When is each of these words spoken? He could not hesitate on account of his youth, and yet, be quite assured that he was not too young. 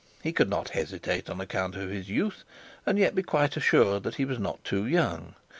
He 0.23 0.31
could 0.33 0.49
not 0.49 0.69
hesitate 0.69 1.29
on 1.29 1.39
account 1.39 1.75
of 1.75 1.91
his 1.91 2.09
youth, 2.09 2.43
and 2.87 2.97
yet, 2.97 3.13
be 3.13 3.21
quite 3.21 3.55
assured 3.55 4.01
that 4.01 4.15
he 4.15 4.25
was 4.25 4.39
not 4.39 4.63
too 4.63 4.87
young. 4.87 5.35